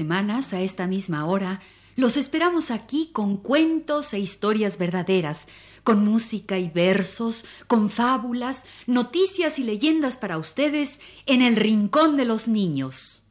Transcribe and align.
Semanas, 0.00 0.54
a 0.54 0.62
esta 0.62 0.86
misma 0.86 1.26
hora, 1.26 1.60
los 1.94 2.16
esperamos 2.16 2.70
aquí 2.70 3.10
con 3.12 3.36
cuentos 3.36 4.14
e 4.14 4.18
historias 4.18 4.78
verdaderas, 4.78 5.48
con 5.84 6.02
música 6.02 6.56
y 6.56 6.70
versos, 6.70 7.44
con 7.66 7.90
fábulas, 7.90 8.64
noticias 8.86 9.58
y 9.58 9.64
leyendas 9.64 10.16
para 10.16 10.38
ustedes 10.38 11.02
en 11.26 11.42
el 11.42 11.54
Rincón 11.56 12.16
de 12.16 12.24
los 12.24 12.48
Niños. 12.48 13.24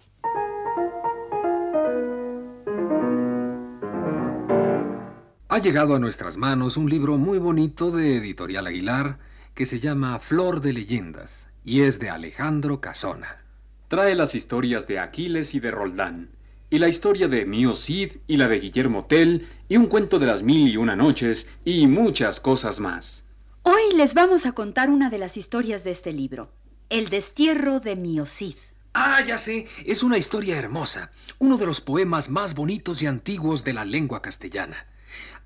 Ha 5.47 5.57
llegado 5.57 5.95
a 5.95 5.99
nuestras 5.99 6.37
manos 6.37 6.77
un 6.77 6.87
libro 6.87 7.17
muy 7.17 7.39
bonito 7.39 7.89
de 7.89 8.17
Editorial 8.17 8.67
Aguilar 8.67 9.17
que 9.55 9.65
se 9.65 9.79
llama 9.79 10.20
Flor 10.20 10.61
de 10.61 10.73
Leyendas 10.73 11.47
y 11.65 11.81
es 11.81 11.97
de 11.97 12.11
Alejandro 12.11 12.79
Casona. 12.79 13.41
Trae 13.87 14.13
las 14.13 14.35
historias 14.35 14.85
de 14.85 14.99
Aquiles 14.99 15.55
y 15.55 15.59
de 15.59 15.71
Roldán, 15.71 16.29
y 16.70 16.79
la 16.79 16.87
historia 16.87 17.27
de 17.27 17.45
Mío 17.45 17.75
Cid 17.75 18.17
y 18.27 18.37
la 18.37 18.48
de 18.48 18.59
Guillermo 18.59 19.05
Tell, 19.05 19.48
y 19.67 19.77
un 19.77 19.87
cuento 19.87 20.20
de 20.20 20.27
las 20.27 20.43
mil 20.43 20.67
y 20.67 20.77
una 20.77 20.95
noches, 20.95 21.48
y 21.65 21.87
muchas 21.87 22.39
cosas 22.39 22.79
más. 22.79 23.23
Hoy 23.63 23.93
les 23.95 24.13
vamos 24.13 24.45
a 24.45 24.51
contar 24.51 24.89
una 24.89 25.09
de 25.09 25.17
las 25.17 25.37
historias 25.37 25.84
de 25.84 25.91
este 25.91 26.13
libro, 26.13 26.51
El 26.89 27.09
destierro 27.09 27.79
de 27.79 27.95
Mío 27.95 28.26
Cid. 28.26 28.55
Ah, 28.93 29.21
ya 29.26 29.37
sé, 29.37 29.67
es 29.85 30.03
una 30.03 30.17
historia 30.17 30.57
hermosa, 30.57 31.11
uno 31.37 31.57
de 31.57 31.65
los 31.65 31.81
poemas 31.81 32.29
más 32.29 32.55
bonitos 32.55 33.01
y 33.01 33.07
antiguos 33.07 33.63
de 33.63 33.73
la 33.73 33.85
lengua 33.85 34.21
castellana. 34.21 34.87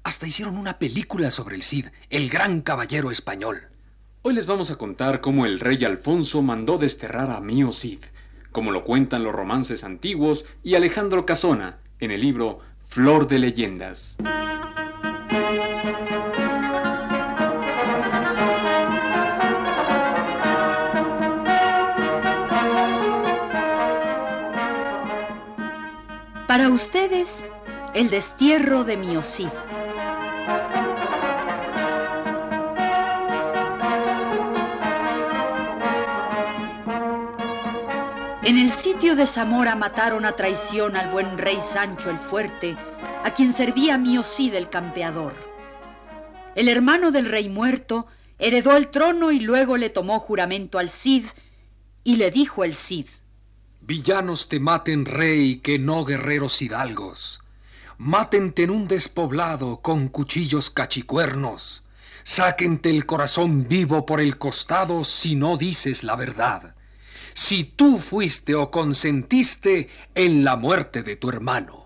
Hasta 0.04 0.28
hicieron 0.28 0.58
una 0.58 0.80
película 0.80 1.32
sobre 1.32 1.56
el 1.56 1.64
Cid, 1.64 1.88
el 2.10 2.30
gran 2.30 2.62
caballero 2.62 3.12
español. 3.12 3.70
Hoy 4.22 4.34
les 4.34 4.46
vamos 4.46 4.72
a 4.72 4.78
contar 4.78 5.20
cómo 5.20 5.46
el 5.46 5.60
rey 5.60 5.84
Alfonso 5.84 6.42
mandó 6.42 6.78
desterrar 6.78 7.30
a 7.30 7.42
Mío 7.42 7.72
Cid, 7.74 8.00
como 8.54 8.72
lo 8.72 8.86
cuentan 8.86 9.26
los 9.26 9.36
romances 9.36 9.84
antiguos 9.84 10.46
y 10.64 10.76
Alejandro 10.76 11.26
Casona 11.26 11.80
en 12.00 12.12
el 12.12 12.22
libro 12.22 12.60
Flor 12.88 13.28
de 13.28 13.40
Leyendas. 13.40 14.16
Para 26.48 26.70
ustedes, 26.70 27.44
el 27.96 28.12
destierro 28.12 28.84
de 28.84 28.96
Mío 28.96 29.24
En 38.46 38.58
el 38.58 38.72
sitio 38.72 39.16
de 39.16 39.26
Zamora 39.26 39.74
mataron 39.74 40.26
a 40.26 40.34
traición 40.34 40.98
al 40.98 41.12
buen 41.12 41.38
rey 41.38 41.60
Sancho 41.62 42.10
el 42.10 42.20
Fuerte, 42.20 42.76
a 43.24 43.34
quien 43.34 43.54
servía 43.54 43.98
Mío 43.98 44.22
Cid 44.22 44.54
el 44.56 44.70
campeador. 44.70 45.34
El 46.54 46.68
hermano 46.68 47.12
del 47.12 47.28
rey 47.28 47.48
muerto 47.48 48.06
heredó 48.40 48.76
el 48.76 48.90
trono 48.90 49.32
y 49.32 49.40
luego 49.40 49.78
le 49.78 49.90
tomó 49.90 50.20
juramento 50.20 50.78
al 50.78 50.90
Cid 50.90 51.24
y 52.04 52.18
le 52.18 52.32
dijo 52.32 52.66
el 52.66 52.76
Cid. 52.76 53.08
Villanos 53.80 54.50
te 54.50 54.60
maten, 54.60 55.06
rey, 55.06 55.62
que 55.64 55.80
no 55.80 56.04
guerreros 56.04 56.62
hidalgos. 56.62 57.40
Mátente 57.98 58.64
en 58.64 58.72
un 58.72 58.90
despoblado 58.90 59.80
con 59.80 60.10
cuchillos 60.10 60.70
cachicuernos. 60.70 61.84
Sáquente 62.24 62.90
el 62.90 63.06
corazón 63.06 63.70
vivo 63.70 64.06
por 64.06 64.20
el 64.20 64.38
costado 64.38 65.06
si 65.06 65.38
no 65.38 65.56
dices 65.56 66.04
la 66.04 66.18
verdad. 66.18 66.73
Si 67.34 67.64
tú 67.64 67.98
fuiste 67.98 68.56
o 68.56 68.70
consentiste 68.70 69.90
en 70.16 70.44
la 70.44 70.56
muerte 70.56 71.04
de 71.04 71.16
tu 71.16 71.30
hermano. 71.30 71.84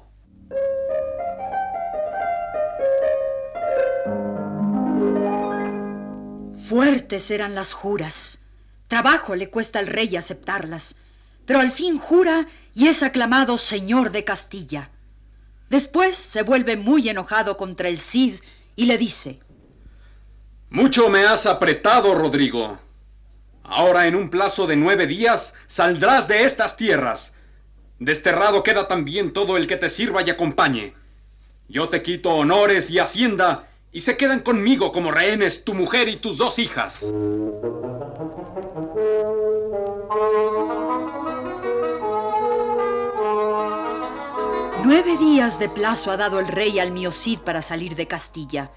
Fuertes 6.67 7.31
eran 7.31 7.55
las 7.55 7.71
juras. 7.71 8.39
Trabajo 8.89 9.35
le 9.35 9.49
cuesta 9.49 9.79
al 9.79 9.87
rey 9.87 10.17
aceptarlas, 10.17 10.97
pero 11.45 11.59
al 11.59 11.71
fin 11.71 11.97
jura 11.97 12.47
y 12.73 12.87
es 12.87 13.03
aclamado 13.03 13.57
señor 13.57 14.11
de 14.11 14.25
Castilla. 14.25 14.91
Después 15.69 16.15
se 16.15 16.43
vuelve 16.43 16.75
muy 16.75 17.07
enojado 17.07 17.55
contra 17.55 17.87
el 17.87 18.01
Cid 18.01 18.35
y 18.75 18.85
le 18.85 18.97
dice, 18.97 19.39
Mucho 20.69 21.09
me 21.09 21.25
has 21.25 21.45
apretado, 21.45 22.13
Rodrigo. 22.13 22.79
Ahora 23.67 24.07
en 24.07 24.15
un 24.15 24.29
plazo 24.29 24.65
de 24.65 24.77
nueve 24.77 25.07
días 25.07 25.53
saldrás 25.67 26.27
de 26.29 26.45
estas 26.45 26.77
tierras. 26.77 27.33
Desterrado 27.99 28.63
queda 28.63 28.87
también 28.87 29.33
todo 29.33 29.57
el 29.57 29.67
que 29.67 29.75
te 29.75 29.89
sirva 29.89 30.21
y 30.21 30.29
acompañe. 30.29 30.93
Yo 31.67 31.89
te 31.89 32.01
quito 32.01 32.33
honores 32.33 32.89
y 32.89 32.99
hacienda 32.99 33.67
y 33.91 33.99
se 33.99 34.15
quedan 34.15 34.39
conmigo 34.39 34.93
como 34.93 35.11
rehenes 35.11 35.65
tu 35.65 35.73
mujer 35.73 36.07
y 36.07 36.15
tus 36.15 36.37
dos 36.37 36.59
hijas. 36.59 37.05
Nueve 44.85 45.17
días 45.17 45.59
de 45.59 45.67
plazo 45.67 46.11
ha 46.11 46.17
dado 46.17 46.39
el 46.39 46.47
rey 46.47 46.79
al 46.79 46.91
Mío 46.91 47.11
Cid 47.11 47.39
para 47.39 47.61
salir 47.61 47.95
de 47.95 48.07
Castilla. 48.07 48.71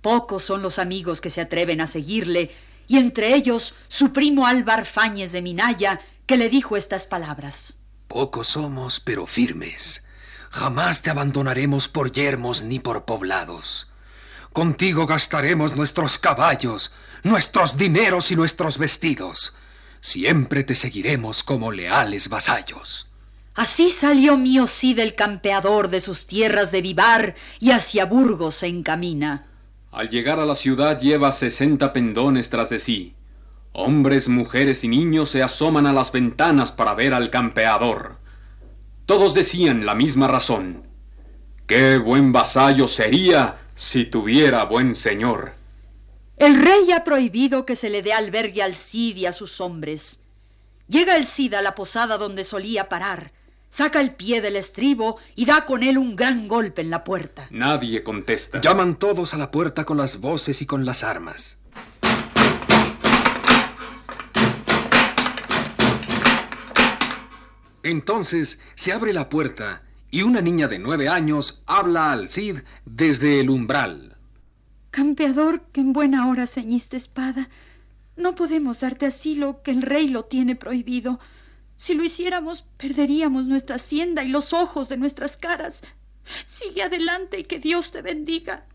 Pocos 0.00 0.42
son 0.42 0.62
los 0.62 0.78
amigos 0.78 1.20
que 1.20 1.28
se 1.28 1.42
atreven 1.42 1.82
a 1.82 1.86
seguirle, 1.86 2.52
y 2.86 2.98
entre 2.98 3.34
ellos 3.34 3.74
su 3.88 4.12
primo 4.12 4.46
Álvar 4.46 4.86
Fáñez 4.86 5.32
de 5.32 5.42
Minaya, 5.42 6.00
que 6.26 6.36
le 6.36 6.48
dijo 6.48 6.76
estas 6.76 7.06
palabras. 7.06 7.76
Pocos 8.08 8.48
somos, 8.48 9.00
pero 9.00 9.26
firmes. 9.26 10.02
Jamás 10.50 11.02
te 11.02 11.10
abandonaremos 11.10 11.88
por 11.88 12.12
yermos 12.12 12.62
ni 12.62 12.78
por 12.78 13.04
poblados. 13.04 13.88
Contigo 14.52 15.06
gastaremos 15.06 15.76
nuestros 15.76 16.18
caballos, 16.18 16.92
nuestros 17.22 17.76
dineros 17.76 18.30
y 18.30 18.36
nuestros 18.36 18.78
vestidos. 18.78 19.54
Siempre 20.00 20.64
te 20.64 20.74
seguiremos 20.74 21.42
como 21.42 21.72
leales 21.72 22.28
vasallos. 22.28 23.08
Así 23.54 23.90
salió 23.90 24.36
Mío 24.36 24.66
Cid 24.66 24.98
el 24.98 25.14
campeador 25.14 25.88
de 25.88 26.00
sus 26.00 26.26
tierras 26.26 26.70
de 26.72 26.82
Vivar 26.82 27.34
y 27.58 27.70
hacia 27.70 28.04
Burgos 28.04 28.56
se 28.56 28.66
encamina. 28.66 29.46
Al 29.96 30.10
llegar 30.10 30.38
a 30.40 30.44
la 30.44 30.54
ciudad 30.54 31.00
lleva 31.00 31.32
sesenta 31.32 31.94
pendones 31.94 32.50
tras 32.50 32.68
de 32.68 32.78
sí. 32.78 33.14
Hombres, 33.72 34.28
mujeres 34.28 34.84
y 34.84 34.88
niños 34.88 35.30
se 35.30 35.42
asoman 35.42 35.86
a 35.86 35.94
las 35.94 36.12
ventanas 36.12 36.70
para 36.70 36.92
ver 36.92 37.14
al 37.14 37.30
campeador. 37.30 38.18
Todos 39.06 39.32
decían 39.32 39.86
la 39.86 39.94
misma 39.94 40.28
razón. 40.28 40.82
Qué 41.66 41.96
buen 41.96 42.30
vasallo 42.30 42.88
sería 42.88 43.56
si 43.74 44.04
tuviera 44.04 44.64
buen 44.64 44.94
señor. 44.94 45.54
El 46.36 46.62
rey 46.62 46.92
ha 46.92 47.02
prohibido 47.02 47.64
que 47.64 47.74
se 47.74 47.88
le 47.88 48.02
dé 48.02 48.12
albergue 48.12 48.62
al 48.62 48.76
Cid 48.76 49.16
y 49.16 49.24
a 49.24 49.32
sus 49.32 49.62
hombres. 49.62 50.22
Llega 50.88 51.16
el 51.16 51.24
Cid 51.24 51.54
a 51.54 51.62
la 51.62 51.74
posada 51.74 52.18
donde 52.18 52.44
solía 52.44 52.90
parar, 52.90 53.32
saca 53.76 54.00
el 54.00 54.14
pie 54.14 54.40
del 54.40 54.56
estribo 54.56 55.18
y 55.34 55.44
da 55.44 55.66
con 55.66 55.82
él 55.82 55.98
un 55.98 56.16
gran 56.16 56.48
golpe 56.48 56.80
en 56.80 56.88
la 56.88 57.04
puerta. 57.04 57.46
Nadie 57.50 58.02
contesta. 58.02 58.58
Llaman 58.58 58.98
todos 58.98 59.34
a 59.34 59.36
la 59.36 59.50
puerta 59.50 59.84
con 59.84 59.98
las 59.98 60.18
voces 60.18 60.62
y 60.62 60.66
con 60.66 60.86
las 60.86 61.04
armas. 61.04 61.58
Entonces 67.82 68.58
se 68.76 68.92
abre 68.94 69.12
la 69.12 69.28
puerta 69.28 69.82
y 70.10 70.22
una 70.22 70.40
niña 70.40 70.68
de 70.68 70.78
nueve 70.78 71.10
años 71.10 71.62
habla 71.66 72.12
al 72.12 72.30
Cid 72.30 72.60
desde 72.86 73.40
el 73.40 73.50
umbral. 73.50 74.16
Campeador, 74.90 75.60
que 75.72 75.82
en 75.82 75.92
buena 75.92 76.28
hora 76.30 76.46
ceñiste 76.46 76.96
espada, 76.96 77.50
no 78.16 78.34
podemos 78.34 78.80
darte 78.80 79.04
asilo 79.04 79.62
que 79.62 79.70
el 79.70 79.82
rey 79.82 80.08
lo 80.08 80.24
tiene 80.24 80.56
prohibido. 80.56 81.20
Si 81.76 81.94
lo 81.94 82.04
hiciéramos, 82.04 82.64
perderíamos 82.76 83.44
nuestra 83.46 83.76
hacienda 83.76 84.24
y 84.24 84.28
los 84.28 84.52
ojos 84.52 84.88
de 84.88 84.96
nuestras 84.96 85.36
caras. 85.36 85.82
Sigue 86.46 86.82
adelante 86.82 87.38
y 87.38 87.44
que 87.44 87.58
Dios 87.58 87.92
te 87.92 88.02
bendiga. 88.02 88.66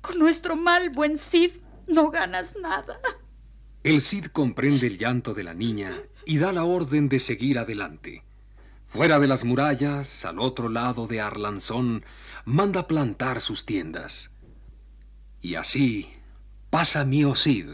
Con 0.00 0.18
nuestro 0.18 0.56
mal, 0.56 0.90
buen 0.90 1.18
Cid, 1.18 1.52
no 1.86 2.10
ganas 2.10 2.56
nada. 2.60 2.98
El 3.82 4.00
Cid 4.00 4.26
comprende 4.26 4.86
el 4.86 4.98
llanto 4.98 5.34
de 5.34 5.44
la 5.44 5.54
niña 5.54 5.92
y 6.24 6.38
da 6.38 6.52
la 6.52 6.64
orden 6.64 7.08
de 7.08 7.18
seguir 7.18 7.58
adelante. 7.58 8.22
Fuera 8.86 9.18
de 9.18 9.26
las 9.26 9.44
murallas, 9.44 10.24
al 10.24 10.38
otro 10.38 10.68
lado 10.68 11.06
de 11.06 11.20
Arlanzón, 11.20 12.04
manda 12.44 12.86
plantar 12.86 13.40
sus 13.40 13.66
tiendas. 13.66 14.30
Y 15.42 15.56
así 15.56 16.12
pasa 16.70 17.04
Mío 17.04 17.34
Cid 17.34 17.68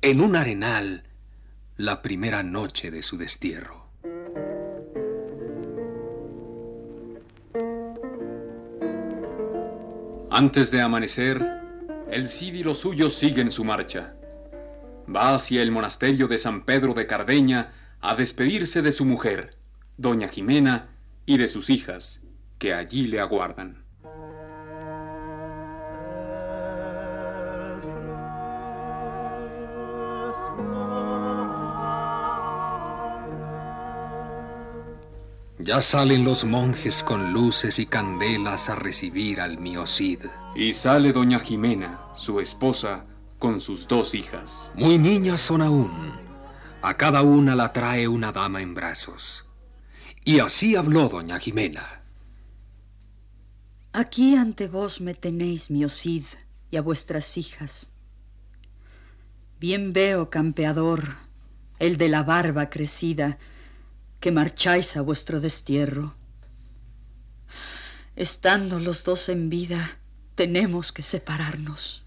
en 0.00 0.20
un 0.20 0.36
arenal 0.36 1.04
la 1.76 2.02
primera 2.02 2.42
noche 2.42 2.90
de 2.90 3.02
su 3.02 3.16
destierro. 3.16 3.83
Antes 10.30 10.72
de 10.72 10.80
amanecer, 10.80 11.40
el 12.10 12.28
Cid 12.28 12.54
y 12.54 12.64
los 12.64 12.78
suyos 12.78 13.14
siguen 13.14 13.52
su 13.52 13.62
marcha. 13.62 14.16
Va 15.08 15.34
hacia 15.34 15.62
el 15.62 15.70
monasterio 15.70 16.26
de 16.26 16.38
San 16.38 16.64
Pedro 16.64 16.92
de 16.92 17.06
Cardeña 17.06 17.72
a 18.00 18.16
despedirse 18.16 18.82
de 18.82 18.90
su 18.90 19.04
mujer, 19.04 19.56
doña 19.96 20.26
Jimena, 20.26 20.88
y 21.24 21.38
de 21.38 21.46
sus 21.46 21.70
hijas, 21.70 22.20
que 22.58 22.74
allí 22.74 23.06
le 23.06 23.20
aguardan. 23.20 23.83
Ya 35.64 35.80
salen 35.80 36.24
los 36.24 36.44
monjes 36.44 37.02
con 37.02 37.32
luces 37.32 37.78
y 37.78 37.86
candelas 37.86 38.68
a 38.68 38.74
recibir 38.74 39.40
al 39.40 39.58
mío 39.58 39.86
Cid. 39.86 40.18
Y 40.54 40.74
sale 40.74 41.10
doña 41.10 41.38
Jimena, 41.38 42.02
su 42.14 42.38
esposa, 42.38 43.06
con 43.38 43.62
sus 43.62 43.88
dos 43.88 44.14
hijas. 44.14 44.70
Muy 44.74 44.98
niñas 44.98 45.40
son 45.40 45.62
aún. 45.62 46.12
A 46.82 46.98
cada 46.98 47.22
una 47.22 47.56
la 47.56 47.72
trae 47.72 48.06
una 48.06 48.30
dama 48.30 48.60
en 48.60 48.74
brazos. 48.74 49.46
Y 50.22 50.40
así 50.40 50.76
habló 50.76 51.08
doña 51.08 51.38
Jimena. 51.38 52.02
Aquí 53.94 54.36
ante 54.36 54.68
vos 54.68 55.00
me 55.00 55.14
tenéis, 55.14 55.70
mi 55.70 55.88
Cid, 55.88 56.24
y 56.70 56.76
a 56.76 56.82
vuestras 56.82 57.38
hijas. 57.38 57.90
Bien 59.58 59.94
veo, 59.94 60.28
campeador, 60.28 61.14
el 61.78 61.96
de 61.96 62.10
la 62.10 62.22
barba 62.22 62.68
crecida, 62.68 63.38
que 64.24 64.32
marcháis 64.32 64.96
a 64.96 65.02
vuestro 65.02 65.38
destierro. 65.38 66.16
Estando 68.16 68.80
los 68.80 69.04
dos 69.04 69.28
en 69.28 69.50
vida, 69.50 69.98
tenemos 70.34 70.92
que 70.92 71.02
separarnos. 71.02 72.02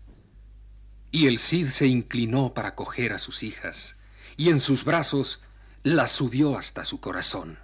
Y 1.11 1.27
el 1.27 1.37
Cid 1.37 1.67
se 1.67 1.85
inclinó 1.85 2.55
para 2.55 2.73
coger 2.73 3.13
a 3.13 3.19
sus 3.19 3.43
hijas, 3.43 3.97
y 4.35 4.49
en 4.49 4.59
sus 4.59 4.83
brazos 4.83 5.41
las 5.83 6.11
subió 6.11 6.57
hasta 6.57 6.85
su 6.85 6.99
corazón. 6.99 7.59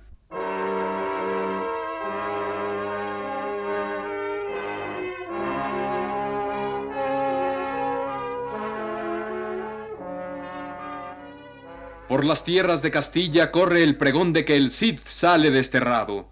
Por 12.14 12.26
las 12.26 12.44
tierras 12.44 12.84
de 12.84 12.92
Castilla 12.92 13.50
corre 13.50 13.82
el 13.82 13.98
pregón 13.98 14.34
de 14.34 14.46
que 14.46 14.56
el 14.56 14.70
Cid 14.70 15.00
sale 15.08 15.50
desterrado. 15.50 16.30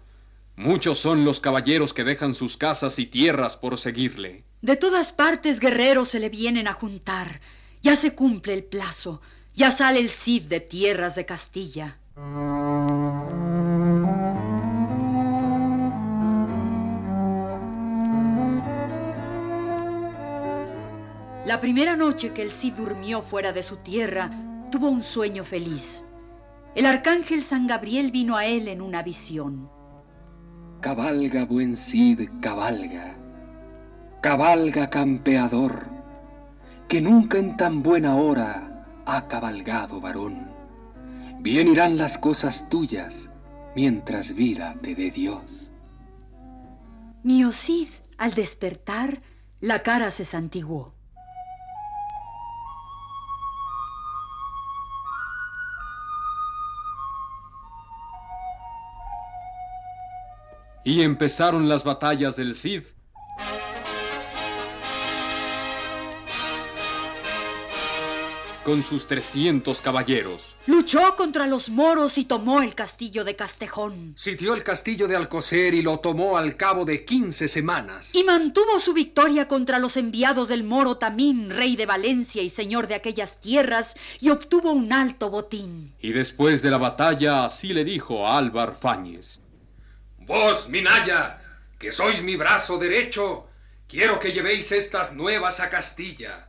Muchos 0.54 0.98
son 0.98 1.24
los 1.24 1.40
caballeros 1.40 1.92
que 1.92 2.04
dejan 2.04 2.36
sus 2.36 2.56
casas 2.56 3.00
y 3.00 3.06
tierras 3.06 3.56
por 3.56 3.76
seguirle. 3.76 4.44
De 4.60 4.76
todas 4.76 5.12
partes 5.12 5.58
guerreros 5.58 6.10
se 6.10 6.20
le 6.20 6.28
vienen 6.28 6.68
a 6.68 6.72
juntar. 6.72 7.40
Ya 7.80 7.96
se 7.96 8.14
cumple 8.14 8.54
el 8.54 8.62
plazo. 8.62 9.22
Ya 9.56 9.72
sale 9.72 9.98
el 9.98 10.10
Cid 10.10 10.42
de 10.42 10.60
tierras 10.60 11.16
de 11.16 11.26
Castilla. 11.26 11.98
La 21.44 21.60
primera 21.60 21.96
noche 21.96 22.32
que 22.32 22.42
el 22.42 22.52
Cid 22.52 22.74
durmió 22.74 23.22
fuera 23.22 23.52
de 23.52 23.64
su 23.64 23.78
tierra, 23.78 24.30
tuvo 24.72 24.88
un 24.88 25.02
sueño 25.04 25.44
feliz. 25.44 26.04
El 26.74 26.86
arcángel 26.86 27.42
San 27.42 27.68
Gabriel 27.68 28.10
vino 28.10 28.36
a 28.36 28.46
él 28.46 28.66
en 28.66 28.80
una 28.80 29.02
visión. 29.02 29.70
Cabalga, 30.80 31.44
buen 31.44 31.76
Cid, 31.76 32.28
cabalga. 32.40 33.14
Cabalga, 34.22 34.88
campeador, 34.88 35.84
que 36.88 37.00
nunca 37.00 37.38
en 37.38 37.56
tan 37.56 37.82
buena 37.82 38.16
hora 38.16 38.86
ha 39.04 39.28
cabalgado 39.28 40.00
varón. 40.00 40.50
Bien 41.40 41.68
irán 41.68 41.98
las 41.98 42.16
cosas 42.16 42.66
tuyas 42.68 43.28
mientras 43.76 44.32
vida 44.32 44.74
te 44.82 44.94
dé 44.94 45.10
Dios. 45.10 45.70
Mío 47.22 47.52
Cid, 47.52 47.88
al 48.16 48.34
despertar, 48.34 49.20
la 49.60 49.80
cara 49.80 50.10
se 50.10 50.24
santiguó. 50.24 50.94
Y 60.84 61.02
empezaron 61.02 61.68
las 61.68 61.84
batallas 61.84 62.34
del 62.36 62.56
Cid. 62.56 62.82
Con 68.64 68.82
sus 68.82 69.06
trescientos 69.06 69.80
caballeros. 69.80 70.54
Luchó 70.68 71.00
contra 71.16 71.48
los 71.48 71.68
moros 71.68 72.18
y 72.18 72.24
tomó 72.24 72.62
el 72.62 72.76
castillo 72.76 73.24
de 73.24 73.34
Castejón. 73.34 74.14
Sitió 74.16 74.54
el 74.54 74.62
castillo 74.62 75.08
de 75.08 75.16
Alcocer 75.16 75.74
y 75.74 75.82
lo 75.82 75.98
tomó 75.98 76.36
al 76.36 76.56
cabo 76.56 76.84
de 76.84 77.04
quince 77.04 77.48
semanas. 77.48 78.14
Y 78.14 78.22
mantuvo 78.22 78.78
su 78.78 78.92
victoria 78.92 79.48
contra 79.48 79.80
los 79.80 79.96
enviados 79.96 80.46
del 80.46 80.62
moro 80.62 80.98
Tamín, 80.98 81.50
rey 81.50 81.74
de 81.74 81.86
Valencia 81.86 82.42
y 82.42 82.48
señor 82.48 82.86
de 82.86 82.94
aquellas 82.94 83.40
tierras, 83.40 83.96
y 84.20 84.30
obtuvo 84.30 84.70
un 84.70 84.92
alto 84.92 85.30
botín. 85.30 85.94
Y 86.00 86.12
después 86.12 86.62
de 86.62 86.70
la 86.70 86.78
batalla 86.78 87.44
así 87.44 87.72
le 87.72 87.84
dijo 87.84 88.26
a 88.26 88.38
Álvar 88.38 88.76
Fáñez. 88.80 89.40
Vos, 90.26 90.68
Minaya, 90.68 91.40
que 91.78 91.90
sois 91.92 92.22
mi 92.22 92.36
brazo 92.36 92.78
derecho, 92.78 93.48
quiero 93.88 94.18
que 94.18 94.32
llevéis 94.32 94.72
estas 94.72 95.12
nuevas 95.12 95.60
a 95.60 95.68
Castilla. 95.68 96.48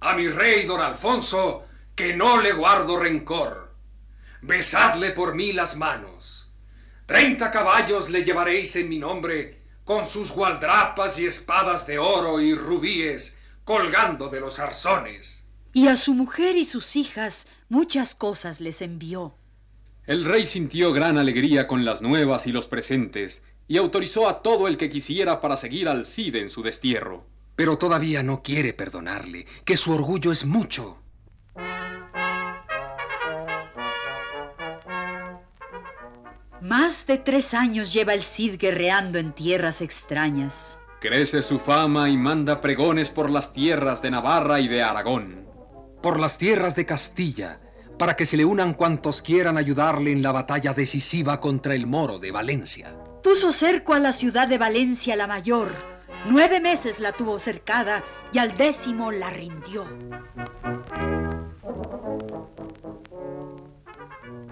A 0.00 0.14
mi 0.14 0.28
rey 0.28 0.64
don 0.64 0.80
Alfonso, 0.80 1.66
que 1.94 2.14
no 2.14 2.40
le 2.40 2.52
guardo 2.52 2.96
rencor. 2.96 3.74
Besadle 4.42 5.10
por 5.10 5.34
mí 5.34 5.52
las 5.52 5.76
manos. 5.76 6.48
Treinta 7.06 7.50
caballos 7.50 8.08
le 8.08 8.24
llevaréis 8.24 8.76
en 8.76 8.88
mi 8.88 8.98
nombre, 8.98 9.62
con 9.84 10.06
sus 10.06 10.32
gualdrapas 10.32 11.18
y 11.18 11.26
espadas 11.26 11.86
de 11.86 11.98
oro 11.98 12.40
y 12.40 12.54
rubíes 12.54 13.36
colgando 13.64 14.28
de 14.28 14.40
los 14.40 14.58
arzones. 14.58 15.42
Y 15.72 15.88
a 15.88 15.96
su 15.96 16.14
mujer 16.14 16.56
y 16.56 16.64
sus 16.64 16.96
hijas 16.96 17.46
muchas 17.68 18.14
cosas 18.14 18.60
les 18.60 18.80
envió. 18.80 19.36
El 20.06 20.26
rey 20.26 20.44
sintió 20.44 20.92
gran 20.92 21.16
alegría 21.16 21.66
con 21.66 21.86
las 21.86 22.02
nuevas 22.02 22.46
y 22.46 22.52
los 22.52 22.68
presentes, 22.68 23.42
y 23.66 23.78
autorizó 23.78 24.28
a 24.28 24.42
todo 24.42 24.68
el 24.68 24.76
que 24.76 24.90
quisiera 24.90 25.40
para 25.40 25.56
seguir 25.56 25.88
al 25.88 26.04
Cid 26.04 26.36
en 26.36 26.50
su 26.50 26.62
destierro. 26.62 27.26
Pero 27.56 27.78
todavía 27.78 28.22
no 28.22 28.42
quiere 28.42 28.74
perdonarle, 28.74 29.46
que 29.64 29.78
su 29.78 29.92
orgullo 29.92 30.30
es 30.30 30.44
mucho. 30.44 30.98
Más 36.60 37.06
de 37.06 37.16
tres 37.16 37.54
años 37.54 37.90
lleva 37.90 38.12
el 38.12 38.22
Cid 38.22 38.58
guerreando 38.58 39.18
en 39.18 39.32
tierras 39.32 39.80
extrañas. 39.80 40.78
Crece 41.00 41.40
su 41.40 41.58
fama 41.58 42.10
y 42.10 42.18
manda 42.18 42.60
pregones 42.60 43.08
por 43.08 43.30
las 43.30 43.54
tierras 43.54 44.02
de 44.02 44.10
Navarra 44.10 44.60
y 44.60 44.68
de 44.68 44.82
Aragón. 44.82 45.46
Por 46.02 46.20
las 46.20 46.36
tierras 46.36 46.74
de 46.74 46.84
Castilla, 46.84 47.60
para 47.98 48.16
que 48.16 48.26
se 48.26 48.36
le 48.36 48.44
unan 48.44 48.74
cuantos 48.74 49.22
quieran 49.22 49.56
ayudarle 49.56 50.12
en 50.12 50.22
la 50.22 50.32
batalla 50.32 50.72
decisiva 50.72 51.40
contra 51.40 51.74
el 51.74 51.86
moro 51.86 52.18
de 52.18 52.30
Valencia. 52.30 52.94
Puso 53.22 53.52
cerco 53.52 53.94
a 53.94 53.98
la 53.98 54.12
ciudad 54.12 54.48
de 54.48 54.58
Valencia 54.58 55.16
la 55.16 55.26
mayor. 55.26 55.72
Nueve 56.28 56.60
meses 56.60 57.00
la 57.00 57.12
tuvo 57.12 57.38
cercada 57.38 58.02
y 58.32 58.38
al 58.38 58.56
décimo 58.56 59.10
la 59.10 59.30
rindió. 59.30 59.84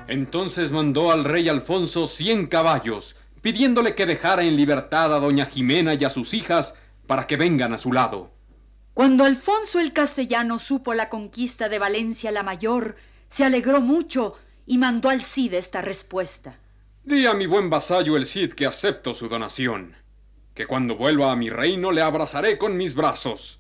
Entonces 0.08 0.72
mandó 0.72 1.10
al 1.10 1.24
rey 1.24 1.48
Alfonso 1.48 2.06
cien 2.06 2.46
caballos, 2.46 3.16
pidiéndole 3.40 3.94
que 3.94 4.06
dejara 4.06 4.42
en 4.42 4.56
libertad 4.56 5.14
a 5.14 5.18
doña 5.18 5.46
Jimena 5.46 5.94
y 5.94 6.04
a 6.04 6.10
sus 6.10 6.34
hijas 6.34 6.74
para 7.06 7.26
que 7.26 7.36
vengan 7.36 7.72
a 7.72 7.78
su 7.78 7.92
lado. 7.92 8.30
Cuando 8.94 9.24
Alfonso 9.24 9.80
el 9.80 9.92
castellano 9.94 10.58
supo 10.58 10.92
la 10.92 11.08
conquista 11.08 11.70
de 11.70 11.78
Valencia 11.78 12.30
la 12.30 12.42
mayor, 12.42 12.96
se 13.32 13.44
alegró 13.46 13.80
mucho 13.80 14.34
y 14.66 14.76
mandó 14.76 15.08
al 15.08 15.22
Cid 15.22 15.54
esta 15.54 15.80
respuesta. 15.80 16.58
Di 17.02 17.24
a 17.24 17.32
mi 17.32 17.46
buen 17.46 17.70
vasallo 17.70 18.18
el 18.18 18.26
Cid 18.26 18.52
que 18.52 18.66
acepto 18.66 19.14
su 19.14 19.26
donación, 19.26 19.96
que 20.52 20.66
cuando 20.66 20.96
vuelva 20.96 21.32
a 21.32 21.36
mi 21.36 21.48
reino 21.48 21.92
le 21.92 22.02
abrazaré 22.02 22.58
con 22.58 22.76
mis 22.76 22.94
brazos. 22.94 23.58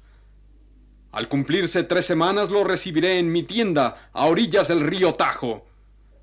Al 1.10 1.26
cumplirse 1.26 1.84
tres 1.84 2.04
semanas 2.04 2.50
lo 2.50 2.64
recibiré 2.64 3.18
en 3.18 3.32
mi 3.32 3.44
tienda 3.44 4.10
a 4.12 4.26
orillas 4.26 4.68
del 4.68 4.80
río 4.80 5.14
Tajo. 5.14 5.66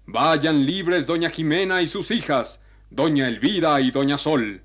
Vayan 0.05 0.67
libres 0.67 1.07
doña 1.07 1.31
Jimena 1.31 1.81
y 1.81 1.87
sus 1.87 2.11
hijas, 2.11 2.61
doña 2.91 3.27
Elvira 3.27 3.81
y 3.81 3.89
doña 3.89 4.19
Sol. 4.19 4.61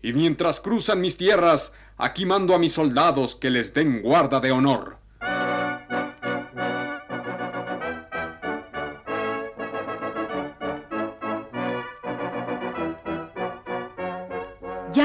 Y 0.00 0.12
mientras 0.12 0.60
cruzan 0.60 1.00
mis 1.00 1.16
tierras, 1.16 1.72
aquí 1.96 2.24
mando 2.24 2.54
a 2.54 2.60
mis 2.60 2.72
soldados 2.72 3.34
que 3.34 3.50
les 3.50 3.74
den 3.74 4.00
guarda 4.00 4.38
de 4.38 4.52
honor. 4.52 4.98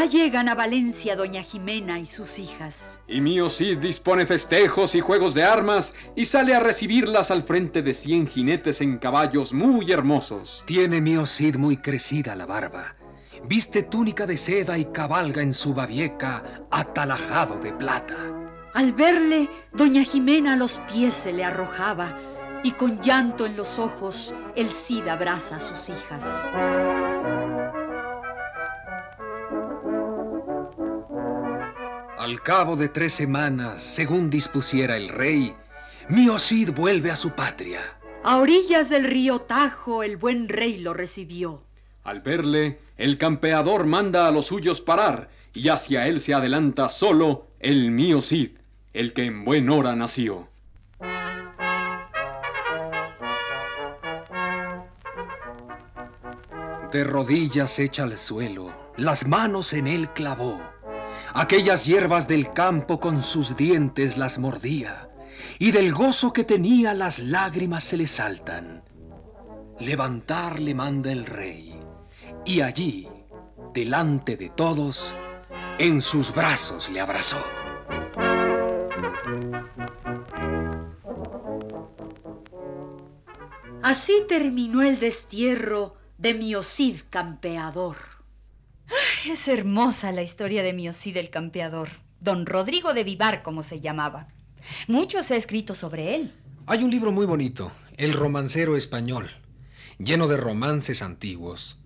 Ya 0.01 0.07
llegan 0.07 0.49
a 0.49 0.55
Valencia 0.55 1.15
doña 1.15 1.43
Jimena 1.43 1.99
y 1.99 2.07
sus 2.07 2.39
hijas. 2.39 2.99
Y 3.07 3.21
mío 3.21 3.49
Cid 3.49 3.77
dispone 3.77 4.25
festejos 4.25 4.95
y 4.95 4.99
juegos 4.99 5.35
de 5.35 5.43
armas 5.43 5.93
y 6.15 6.25
sale 6.25 6.55
a 6.55 6.59
recibirlas 6.59 7.29
al 7.29 7.43
frente 7.43 7.83
de 7.83 7.93
cien 7.93 8.25
jinetes 8.25 8.81
en 8.81 8.97
caballos 8.97 9.53
muy 9.53 9.91
hermosos. 9.91 10.63
Tiene 10.65 11.01
mío 11.01 11.27
Cid 11.27 11.55
muy 11.57 11.77
crecida 11.77 12.35
la 12.35 12.47
barba. 12.47 12.95
Viste 13.43 13.83
túnica 13.83 14.25
de 14.25 14.37
seda 14.37 14.75
y 14.79 14.85
cabalga 14.85 15.43
en 15.43 15.53
su 15.53 15.75
babieca 15.75 16.65
atalajado 16.71 17.59
de 17.59 17.71
plata. 17.71 18.17
Al 18.73 18.93
verle, 18.93 19.51
doña 19.71 20.03
Jimena 20.03 20.53
a 20.53 20.55
los 20.55 20.79
pies 20.91 21.13
se 21.13 21.31
le 21.31 21.43
arrojaba 21.43 22.17
y 22.63 22.71
con 22.71 22.99
llanto 23.01 23.45
en 23.45 23.55
los 23.55 23.77
ojos 23.77 24.33
el 24.55 24.71
Cid 24.71 25.07
abraza 25.07 25.57
a 25.57 25.59
sus 25.59 25.89
hijas. 25.89 27.20
Al 32.31 32.41
cabo 32.41 32.77
de 32.77 32.87
tres 32.87 33.11
semanas, 33.11 33.83
según 33.83 34.29
dispusiera 34.29 34.95
el 34.95 35.09
rey, 35.09 35.53
mío 36.07 36.39
Cid 36.39 36.71
vuelve 36.71 37.11
a 37.11 37.17
su 37.17 37.31
patria. 37.31 37.81
A 38.23 38.37
orillas 38.37 38.89
del 38.89 39.03
río 39.03 39.39
Tajo 39.39 40.01
el 40.01 40.15
buen 40.15 40.47
rey 40.47 40.77
lo 40.77 40.93
recibió. 40.93 41.61
Al 42.05 42.21
verle, 42.21 42.79
el 42.95 43.17
campeador 43.17 43.85
manda 43.85 44.29
a 44.29 44.31
los 44.31 44.45
suyos 44.45 44.79
parar 44.79 45.29
y 45.53 45.67
hacia 45.67 46.07
él 46.07 46.21
se 46.21 46.33
adelanta 46.33 46.87
solo 46.87 47.47
el 47.59 47.91
mío 47.91 48.21
Cid, 48.21 48.51
el 48.93 49.11
que 49.11 49.25
en 49.25 49.43
buen 49.43 49.69
hora 49.69 49.93
nació. 49.97 50.47
De 56.93 57.03
rodillas 57.03 57.77
echa 57.77 58.03
al 58.03 58.17
suelo, 58.17 58.71
las 58.95 59.27
manos 59.27 59.73
en 59.73 59.87
él 59.87 60.07
clavó 60.11 60.61
Aquellas 61.33 61.85
hierbas 61.85 62.27
del 62.27 62.51
campo 62.51 62.99
con 62.99 63.23
sus 63.23 63.55
dientes 63.55 64.17
las 64.17 64.37
mordía, 64.37 65.09
y 65.59 65.71
del 65.71 65.93
gozo 65.93 66.33
que 66.33 66.43
tenía 66.43 66.93
las 66.93 67.19
lágrimas 67.19 67.85
se 67.85 67.97
le 67.97 68.07
saltan. 68.07 68.83
Levantar 69.79 70.59
le 70.59 70.75
manda 70.75 71.11
el 71.11 71.25
rey, 71.25 71.79
y 72.45 72.61
allí, 72.61 73.07
delante 73.73 74.35
de 74.35 74.49
todos, 74.49 75.15
en 75.77 76.01
sus 76.01 76.33
brazos 76.33 76.89
le 76.89 76.99
abrazó. 76.99 77.41
Así 83.81 84.23
terminó 84.27 84.83
el 84.83 84.99
destierro 84.99 85.95
de 86.17 86.33
Miocid 86.33 87.01
campeador. 87.09 88.10
Es 89.29 89.47
hermosa 89.47 90.11
la 90.11 90.23
historia 90.23 90.63
de 90.63 90.73
Miocid 90.73 91.15
el 91.15 91.29
campeador, 91.29 91.89
don 92.19 92.47
Rodrigo 92.47 92.95
de 92.95 93.03
Vivar, 93.03 93.43
como 93.43 93.61
se 93.61 93.79
llamaba. 93.79 94.27
Mucho 94.87 95.21
se 95.21 95.35
ha 95.35 95.37
escrito 95.37 95.75
sobre 95.75 96.15
él. 96.15 96.33
Hay 96.65 96.83
un 96.83 96.89
libro 96.89 97.11
muy 97.11 97.27
bonito, 97.27 97.71
El 97.97 98.13
romancero 98.13 98.75
español, 98.75 99.29
lleno 99.99 100.27
de 100.27 100.37
romances 100.37 101.03
antiguos. 101.03 101.77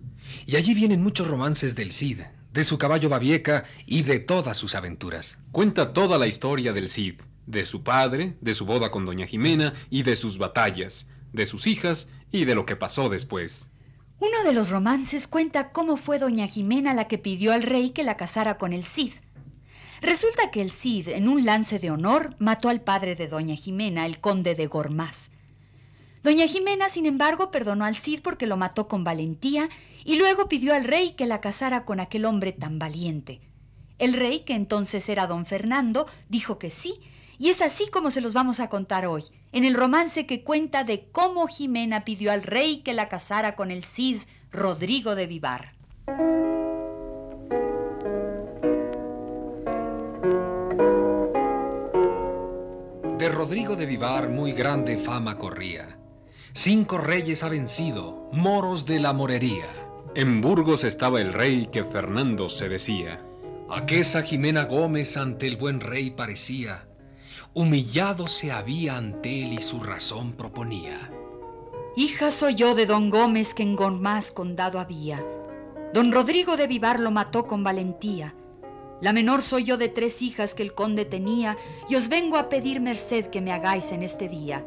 Y 0.46 0.56
allí 0.56 0.72
vienen 0.72 1.02
muchos 1.02 1.28
romances 1.28 1.74
del 1.74 1.92
Cid, 1.92 2.20
de 2.54 2.64
su 2.64 2.78
caballo 2.78 3.10
Babieca 3.10 3.64
y 3.84 4.02
de 4.02 4.18
todas 4.18 4.56
sus 4.56 4.74
aventuras. 4.74 5.36
Cuenta 5.52 5.92
toda 5.92 6.18
la 6.18 6.28
historia 6.28 6.72
del 6.72 6.88
Cid, 6.88 7.20
de 7.44 7.66
su 7.66 7.82
padre, 7.82 8.38
de 8.40 8.54
su 8.54 8.64
boda 8.64 8.90
con 8.90 9.04
doña 9.04 9.26
Jimena 9.26 9.74
y 9.90 10.04
de 10.04 10.16
sus 10.16 10.38
batallas, 10.38 11.06
de 11.34 11.44
sus 11.44 11.66
hijas 11.66 12.08
y 12.32 12.46
de 12.46 12.54
lo 12.54 12.64
que 12.64 12.76
pasó 12.76 13.10
después. 13.10 13.68
Uno 14.18 14.44
de 14.44 14.54
los 14.54 14.70
romances 14.70 15.28
cuenta 15.28 15.72
cómo 15.72 15.98
fue 15.98 16.18
doña 16.18 16.46
Jimena 16.46 16.94
la 16.94 17.06
que 17.06 17.18
pidió 17.18 17.52
al 17.52 17.62
rey 17.62 17.90
que 17.90 18.02
la 18.02 18.16
casara 18.16 18.56
con 18.56 18.72
el 18.72 18.84
Cid. 18.84 19.12
Resulta 20.00 20.50
que 20.50 20.62
el 20.62 20.72
Cid, 20.72 21.08
en 21.08 21.28
un 21.28 21.44
lance 21.44 21.78
de 21.78 21.90
honor, 21.90 22.34
mató 22.38 22.70
al 22.70 22.80
padre 22.80 23.14
de 23.14 23.28
doña 23.28 23.56
Jimena, 23.56 24.06
el 24.06 24.18
conde 24.20 24.54
de 24.54 24.66
Gormaz. 24.68 25.30
Doña 26.22 26.46
Jimena, 26.46 26.88
sin 26.88 27.04
embargo, 27.04 27.50
perdonó 27.50 27.84
al 27.84 27.96
Cid 27.96 28.20
porque 28.22 28.46
lo 28.46 28.56
mató 28.56 28.88
con 28.88 29.04
valentía 29.04 29.68
y 30.02 30.16
luego 30.16 30.48
pidió 30.48 30.74
al 30.74 30.84
rey 30.84 31.12
que 31.12 31.26
la 31.26 31.42
casara 31.42 31.84
con 31.84 32.00
aquel 32.00 32.24
hombre 32.24 32.52
tan 32.52 32.78
valiente. 32.78 33.42
El 33.98 34.14
rey, 34.14 34.40
que 34.40 34.54
entonces 34.54 35.08
era 35.10 35.26
don 35.26 35.44
Fernando, 35.44 36.06
dijo 36.30 36.58
que 36.58 36.70
sí, 36.70 37.00
y 37.38 37.50
es 37.50 37.60
así 37.60 37.90
como 37.90 38.10
se 38.10 38.22
los 38.22 38.32
vamos 38.32 38.60
a 38.60 38.70
contar 38.70 39.06
hoy, 39.06 39.24
en 39.56 39.64
el 39.64 39.72
romance 39.72 40.26
que 40.26 40.44
cuenta 40.44 40.84
de 40.84 41.08
cómo 41.10 41.46
Jimena 41.46 42.04
pidió 42.04 42.30
al 42.30 42.42
rey 42.42 42.82
que 42.84 42.92
la 42.92 43.08
casara 43.08 43.56
con 43.56 43.70
el 43.70 43.84
Cid 43.84 44.18
Rodrigo 44.52 45.14
de 45.14 45.26
Vivar. 45.26 45.72
De 53.16 53.30
Rodrigo 53.30 53.76
de 53.76 53.86
Vivar 53.86 54.28
muy 54.28 54.52
grande 54.52 54.98
fama 54.98 55.38
corría. 55.38 55.96
Cinco 56.52 56.98
reyes 56.98 57.42
ha 57.42 57.48
vencido, 57.48 58.28
moros 58.32 58.84
de 58.84 59.00
la 59.00 59.14
morería. 59.14 59.70
En 60.14 60.42
Burgos 60.42 60.84
estaba 60.84 61.22
el 61.22 61.32
rey 61.32 61.68
que 61.72 61.82
Fernando 61.82 62.50
se 62.50 62.68
decía. 62.68 63.22
Aquesa 63.70 64.20
Jimena 64.20 64.64
Gómez 64.64 65.16
ante 65.16 65.48
el 65.48 65.56
buen 65.56 65.80
rey 65.80 66.10
parecía 66.10 66.86
humillado 67.56 68.28
se 68.28 68.52
había 68.52 68.98
ante 68.98 69.42
él 69.42 69.54
y 69.54 69.62
su 69.62 69.80
razón 69.80 70.32
proponía. 70.32 71.10
Hija 71.96 72.30
soy 72.30 72.54
yo 72.54 72.74
de 72.74 72.84
don 72.84 73.08
Gómez 73.08 73.54
que 73.54 73.62
en 73.62 73.76
Gormaz 73.76 74.30
condado 74.30 74.78
había. 74.78 75.24
Don 75.94 76.12
Rodrigo 76.12 76.58
de 76.58 76.66
Vivar 76.66 77.00
lo 77.00 77.10
mató 77.10 77.46
con 77.46 77.64
valentía. 77.64 78.34
La 79.00 79.14
menor 79.14 79.40
soy 79.40 79.64
yo 79.64 79.78
de 79.78 79.88
tres 79.88 80.20
hijas 80.20 80.54
que 80.54 80.62
el 80.62 80.74
conde 80.74 81.06
tenía, 81.06 81.56
y 81.88 81.94
os 81.94 82.10
vengo 82.10 82.36
a 82.36 82.50
pedir 82.50 82.78
merced 82.78 83.28
que 83.28 83.40
me 83.40 83.52
hagáis 83.52 83.90
en 83.90 84.02
este 84.02 84.28
día. 84.28 84.62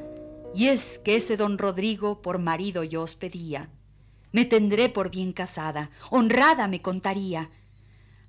Y 0.56 0.70
es 0.70 0.98
que 0.98 1.16
ese 1.16 1.38
don 1.38 1.60
Rodrigo 1.60 2.24
por 2.24 2.40
marido 2.40 2.84
yo 2.84 3.04
os 3.04 3.16
pedía. 3.16 3.70
Me 4.32 4.46
tendré 4.46 4.90
por 4.90 5.12
bien 5.12 5.32
casada, 5.32 5.92
honrada 6.10 6.68
me 6.68 6.82
contaría. 6.82 7.50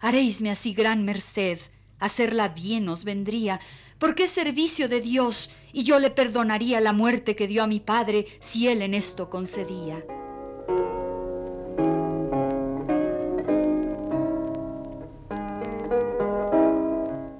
Haréisme 0.00 0.50
así 0.50 0.74
gran 0.74 1.02
merced, 1.02 1.60
hacerla 1.98 2.48
bien 2.48 2.88
os 2.90 3.04
vendría, 3.04 3.60
porque 4.00 4.24
es 4.24 4.30
servicio 4.30 4.88
de 4.88 5.00
Dios 5.00 5.50
y 5.72 5.84
yo 5.84 6.00
le 6.00 6.10
perdonaría 6.10 6.80
la 6.80 6.92
muerte 6.92 7.36
que 7.36 7.46
dio 7.46 7.62
a 7.62 7.68
mi 7.68 7.78
padre 7.78 8.26
si 8.40 8.66
él 8.66 8.82
en 8.82 8.94
esto 8.94 9.30
concedía. 9.30 10.04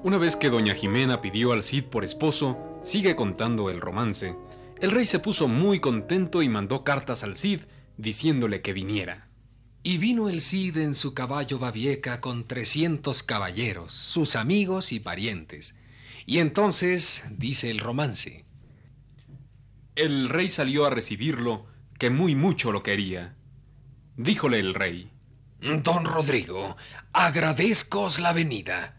Una 0.03 0.19
vez 0.19 0.37
que 0.37 0.51
doña 0.51 0.75
Jimena 0.75 1.21
pidió 1.21 1.53
al 1.53 1.63
Cid 1.63 1.85
por 1.85 2.05
esposo, 2.05 2.59
sigue 2.83 3.17
contando 3.17 3.71
el 3.71 3.81
romance, 3.81 4.37
el 4.81 4.91
rey 4.91 5.07
se 5.07 5.19
puso 5.19 5.49
muy 5.49 5.81
contento 5.81 6.43
y 6.43 6.49
mandó 6.49 6.85
cartas 6.85 7.23
al 7.23 7.37
Cid 7.37 7.61
diciéndole 7.97 8.61
que 8.61 8.73
viniera. 8.73 9.29
Y 9.83 9.97
vino 9.97 10.29
el 10.29 10.43
Cid 10.43 10.77
en 10.77 10.95
su 10.95 11.15
caballo 11.15 11.59
babieca 11.59 12.21
con 12.21 12.47
trescientos 12.47 13.23
caballeros, 13.23 13.95
sus 13.95 14.37
amigos 14.37 14.93
y 14.93 15.01
parientes, 15.01 15.75
y 16.31 16.39
entonces 16.39 17.25
dice 17.29 17.73
el 17.73 17.81
romance. 17.81 18.45
El 19.97 20.29
rey 20.29 20.49
salió 20.49 20.87
a 20.87 20.91
recibirlo, 20.91 21.67
que 21.99 22.09
muy 22.09 22.37
mucho 22.37 22.71
lo 22.71 22.85
quería. 22.85 23.35
Díjole 24.17 24.61
el 24.61 24.75
rey. 24.75 25.11
Don 25.61 26.05
Rodrigo, 26.05 26.77
agradezcoos 27.13 28.21
la 28.21 28.33
venida, 28.33 28.95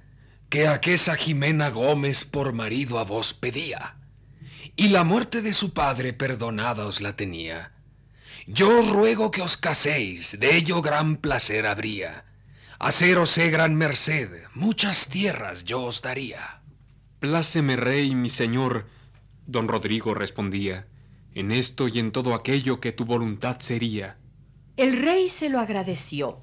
que 0.49 0.67
aquesa 0.67 1.15
Jimena 1.15 1.69
Gómez 1.69 2.25
por 2.25 2.51
marido 2.51 2.99
a 2.99 3.05
vos 3.05 3.33
pedía, 3.33 3.95
y 4.75 4.89
la 4.89 5.05
muerte 5.05 5.41
de 5.41 5.53
su 5.53 5.71
padre 5.71 6.11
perdonada 6.11 6.85
os 6.85 6.99
la 6.99 7.15
tenía. 7.15 7.71
Yo 8.45 8.79
os 8.79 8.89
ruego 8.89 9.31
que 9.31 9.41
os 9.41 9.55
caséis, 9.55 10.37
de 10.37 10.57
ello 10.57 10.81
gran 10.81 11.15
placer 11.15 11.65
habría. 11.65 12.25
Haceros 12.77 13.37
gran 13.37 13.75
merced, 13.75 14.43
muchas 14.53 15.07
tierras 15.07 15.63
yo 15.63 15.83
os 15.83 16.01
daría. 16.01 16.60
Pláceme, 17.21 17.75
rey, 17.75 18.15
mi 18.15 18.29
señor. 18.29 18.87
Don 19.45 19.67
Rodrigo 19.67 20.15
respondía, 20.15 20.87
en 21.35 21.51
esto 21.51 21.87
y 21.87 21.99
en 21.99 22.11
todo 22.11 22.33
aquello 22.33 22.79
que 22.79 22.93
tu 22.93 23.05
voluntad 23.05 23.59
sería. 23.59 24.17
El 24.75 24.99
rey 24.99 25.29
se 25.29 25.47
lo 25.47 25.59
agradeció. 25.59 26.39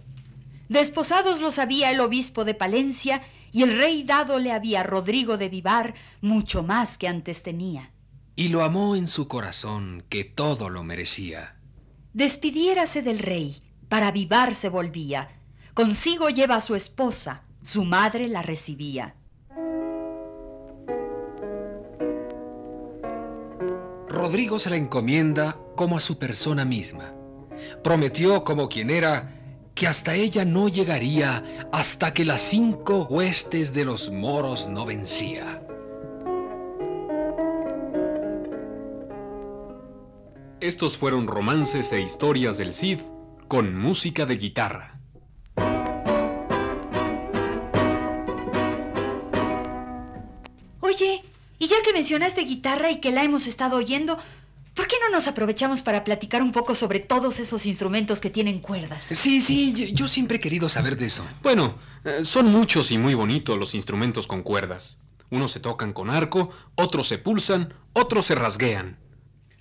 Desposados 0.68 1.40
los 1.40 1.58
había 1.58 1.90
el 1.90 1.98
obispo 1.98 2.44
de 2.44 2.54
Palencia 2.54 3.22
y 3.50 3.64
el 3.64 3.76
rey 3.76 4.04
dado 4.04 4.38
le 4.38 4.52
había 4.52 4.82
a 4.82 4.84
Rodrigo 4.84 5.36
de 5.36 5.48
Vivar 5.48 5.94
mucho 6.20 6.62
más 6.62 6.96
que 6.96 7.08
antes 7.08 7.42
tenía. 7.42 7.90
Y 8.36 8.46
lo 8.46 8.62
amó 8.62 8.94
en 8.94 9.08
su 9.08 9.26
corazón, 9.26 10.04
que 10.08 10.22
todo 10.22 10.70
lo 10.70 10.84
merecía. 10.84 11.56
Despidiérase 12.12 13.02
del 13.02 13.18
rey, 13.18 13.56
para 13.88 14.12
Vivar 14.12 14.54
se 14.54 14.68
volvía. 14.68 15.28
Consigo 15.74 16.30
lleva 16.30 16.54
a 16.54 16.60
su 16.60 16.76
esposa, 16.76 17.42
su 17.64 17.84
madre 17.84 18.28
la 18.28 18.42
recibía. 18.42 19.16
Rodrigo 24.18 24.58
se 24.58 24.68
la 24.68 24.74
encomienda 24.74 25.56
como 25.76 25.96
a 25.96 26.00
su 26.00 26.18
persona 26.18 26.64
misma. 26.64 27.14
Prometió 27.84 28.42
como 28.42 28.68
quien 28.68 28.90
era 28.90 29.32
que 29.76 29.86
hasta 29.86 30.16
ella 30.16 30.44
no 30.44 30.68
llegaría 30.68 31.44
hasta 31.70 32.12
que 32.12 32.24
las 32.24 32.42
cinco 32.42 33.06
huestes 33.08 33.72
de 33.72 33.84
los 33.84 34.10
moros 34.10 34.68
no 34.68 34.84
vencía. 34.84 35.62
Estos 40.58 40.98
fueron 40.98 41.28
romances 41.28 41.92
e 41.92 42.00
historias 42.00 42.58
del 42.58 42.74
Cid 42.74 42.98
con 43.46 43.78
música 43.78 44.26
de 44.26 44.36
guitarra. 44.36 45.00
Ya 51.78 51.82
que 51.84 51.92
mencionaste 51.92 52.42
guitarra 52.42 52.90
y 52.90 53.00
que 53.00 53.10
la 53.12 53.22
hemos 53.22 53.46
estado 53.46 53.76
oyendo, 53.76 54.18
¿por 54.74 54.86
qué 54.86 54.96
no 55.00 55.10
nos 55.16 55.28
aprovechamos 55.28 55.82
para 55.82 56.04
platicar 56.04 56.42
un 56.42 56.52
poco 56.52 56.74
sobre 56.74 56.98
todos 57.00 57.38
esos 57.40 57.66
instrumentos 57.66 58.20
que 58.20 58.30
tienen 58.30 58.60
cuerdas? 58.60 59.04
Sí, 59.04 59.40
sí, 59.40 59.72
yo, 59.72 59.86
yo 59.86 60.08
siempre 60.08 60.36
he 60.36 60.40
querido 60.40 60.68
saber 60.68 60.96
de 60.96 61.06
eso. 61.06 61.26
Bueno, 61.42 61.76
eh, 62.04 62.20
son 62.22 62.46
muchos 62.46 62.90
y 62.90 62.98
muy 62.98 63.14
bonitos 63.14 63.58
los 63.58 63.74
instrumentos 63.74 64.26
con 64.26 64.42
cuerdas. 64.42 64.98
Unos 65.30 65.52
se 65.52 65.60
tocan 65.60 65.92
con 65.92 66.10
arco, 66.10 66.50
otros 66.74 67.06
se 67.08 67.18
pulsan, 67.18 67.74
otros 67.92 68.26
se 68.26 68.34
rasguean. 68.34 68.98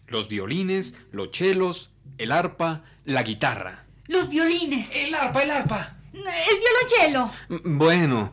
Los 0.07 0.29
violines, 0.29 0.95
los 1.11 1.31
chelos, 1.31 1.91
el 2.17 2.31
arpa, 2.31 2.83
la 3.03 3.23
guitarra. 3.23 3.83
Los 4.07 4.29
violines. 4.29 4.89
El 4.93 5.13
arpa, 5.13 5.43
el 5.43 5.51
arpa. 5.51 5.93
El 6.13 6.23
violonchelo. 6.23 7.31
Mm, 7.49 7.77
Bueno, 7.77 8.31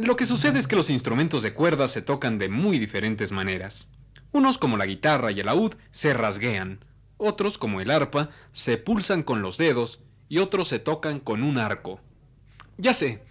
lo 0.00 0.16
que 0.16 0.24
sucede 0.24 0.58
es 0.58 0.66
que 0.66 0.76
los 0.76 0.90
instrumentos 0.90 1.42
de 1.42 1.54
cuerdas 1.54 1.90
se 1.90 2.02
tocan 2.02 2.38
de 2.38 2.48
muy 2.48 2.78
diferentes 2.78 3.32
maneras. 3.32 3.88
Unos, 4.32 4.58
como 4.58 4.76
la 4.76 4.86
guitarra 4.86 5.32
y 5.32 5.40
el 5.40 5.46
laúd, 5.46 5.74
se 5.90 6.12
rasguean. 6.12 6.84
Otros, 7.16 7.58
como 7.58 7.80
el 7.80 7.90
arpa, 7.90 8.30
se 8.52 8.76
pulsan 8.76 9.22
con 9.22 9.42
los 9.42 9.56
dedos 9.56 10.00
y 10.28 10.38
otros 10.38 10.68
se 10.68 10.78
tocan 10.78 11.20
con 11.20 11.42
un 11.42 11.58
arco. 11.58 12.00
Ya 12.76 12.94
sé, 12.94 13.22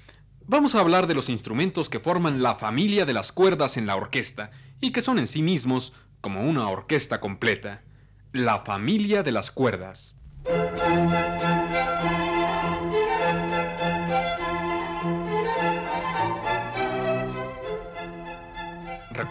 vamos 0.48 0.76
a 0.76 0.80
hablar 0.80 1.08
de 1.08 1.14
los 1.14 1.30
instrumentos 1.30 1.90
que 1.90 2.00
forman 2.00 2.42
la 2.42 2.56
familia 2.56 3.06
de 3.06 3.14
las 3.14 3.32
cuerdas 3.32 3.78
en 3.78 3.86
la 3.86 3.96
orquesta 3.96 4.52
y 4.80 4.92
que 4.92 5.02
son 5.02 5.20
en 5.20 5.28
sí 5.28 5.42
mismos 5.42 5.94
como 6.22 6.44
una 6.44 6.70
orquesta 6.70 7.20
completa. 7.20 7.82
La 8.32 8.62
familia 8.62 9.24
de 9.24 9.32
las 9.32 9.52
cuerdas. 9.52 10.16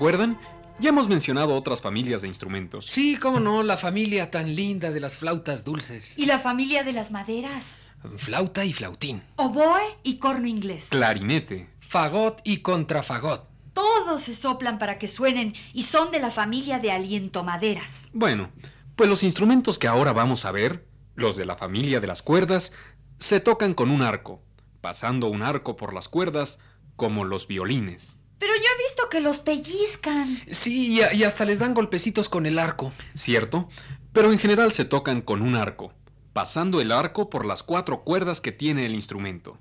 ¿Recuerdan? 0.03 0.37
Ya 0.81 0.89
hemos 0.89 1.07
mencionado 1.07 1.55
otras 1.55 1.81
familias 1.81 2.23
de 2.23 2.27
instrumentos. 2.27 2.87
Sí, 2.87 3.15
cómo 3.15 3.39
no, 3.39 3.63
la 3.63 3.77
familia 3.77 4.33
tan 4.33 4.57
linda 4.57 4.91
de 4.91 4.99
las 4.99 5.17
flautas 5.17 5.63
dulces. 5.63 6.19
¿Y 6.19 6.27
la 6.27 6.41
familia 6.41 6.83
de 6.83 6.93
las 6.93 7.13
maderas? 7.13 7.77
Flauta 8.17 8.65
y 8.65 8.73
flautín. 8.73 9.23
Oboe 9.37 9.97
y 10.03 10.17
corno 10.17 10.49
inglés. 10.49 10.87
Clarinete. 10.89 11.71
Fagot 11.79 12.41
y 12.43 12.57
contrafagot. 12.63 13.49
Todos 13.75 14.23
se 14.23 14.35
soplan 14.35 14.81
para 14.81 14.99
que 14.99 15.07
suenen 15.07 15.55
y 15.73 15.85
son 15.85 16.11
de 16.11 16.19
la 16.19 16.33
familia 16.33 16.81
de 16.81 16.91
aliento 16.91 17.45
maderas. 17.45 18.11
Bueno, 18.13 18.51
pues 18.97 19.09
los 19.09 19.23
instrumentos 19.23 19.79
que 19.79 19.87
ahora 19.87 20.13
vamos 20.13 20.45
a 20.47 20.51
ver, 20.51 20.85
los 21.15 21.37
de 21.37 21.47
la 21.47 21.55
familia 21.55 22.01
de 22.01 22.09
las 22.09 22.23
cuerdas, 22.23 22.73
se 23.21 23.39
tocan 23.39 23.73
con 23.73 23.89
un 23.89 24.03
arco, 24.03 24.43
pasando 24.81 25.29
un 25.29 25.43
arco 25.43 25.77
por 25.77 25.95
las 25.95 26.09
cuerdas 26.09 26.59
como 26.97 27.25
los 27.25 27.47
violines. 27.47 28.19
Pero 28.43 28.55
yo 28.57 28.63
he 28.65 28.83
visto 28.89 29.09
que 29.09 29.21
los 29.21 29.39
pellizcan. 29.39 30.43
Sí, 30.51 30.99
y, 31.01 31.17
y 31.17 31.23
hasta 31.23 31.45
les 31.45 31.61
dan 31.61 31.75
golpecitos 31.75 32.29
con 32.29 32.45
el 32.45 32.59
arco. 32.59 32.93
¿Cierto? 33.15 33.69
Pero 34.13 34.33
en 34.33 34.39
general 34.41 34.73
se 34.73 34.85
tocan 34.85 35.23
con 35.23 35.43
un 35.43 35.55
arco, 35.55 35.93
pasando 36.33 36.81
el 36.81 36.91
arco 36.91 37.31
por 37.31 37.47
las 37.47 37.63
cuatro 37.63 38.03
cuerdas 38.03 38.41
que 38.41 38.51
tiene 38.51 38.85
el 38.85 38.97
instrumento. 38.97 39.61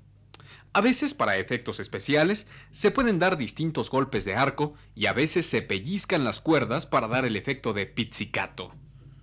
A 0.72 0.80
veces, 0.80 1.14
para 1.14 1.36
efectos 1.36 1.78
especiales, 1.78 2.48
se 2.72 2.90
pueden 2.90 3.20
dar 3.20 3.36
distintos 3.36 3.88
golpes 3.88 4.24
de 4.24 4.34
arco 4.34 4.74
y 4.96 5.06
a 5.06 5.12
veces 5.12 5.46
se 5.46 5.62
pellizcan 5.62 6.24
las 6.24 6.40
cuerdas 6.40 6.84
para 6.84 7.06
dar 7.06 7.24
el 7.24 7.36
efecto 7.36 7.72
de 7.72 7.86
pizzicato, 7.86 8.74